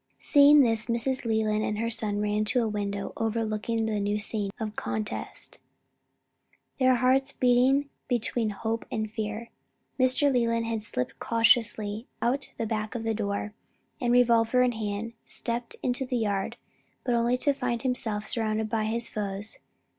[0.17, 1.25] Seeing this, Mrs.
[1.25, 5.59] Leland and her son ran to a window overlooking the new scene of contest,
[6.79, 9.51] their hearts beating between hope and fear.
[9.99, 10.33] Mr.
[10.33, 13.53] Leland had slipped cautiously out of the back door,
[14.01, 16.57] and, revolver in hand, stepped into the yard,
[17.03, 19.59] but only to find himself surrounded by his foes.